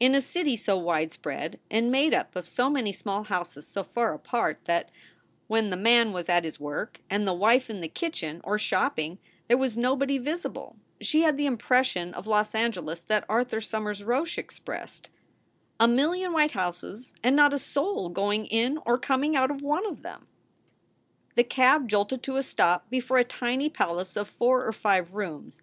[0.00, 4.12] In a city so widespread, and made up of so many small houses so far
[4.12, 4.90] apart that,
[5.46, 9.18] when the man was at his work and the wife in the kitchen or shopping,
[9.46, 14.38] there was nobody visible, she had the impression of Los Angeles that Arthur Somers Roche
[14.38, 15.08] expressed
[15.78, 19.86] "a million white houses and not a soul going in or coming out of one
[19.86, 20.26] of them!"
[21.36, 25.60] The cab jolted to a stop before a tiny palace of four or five rooms.